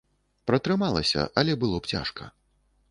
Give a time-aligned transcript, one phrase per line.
[0.51, 2.23] Пратрымалася, але было б цяжка.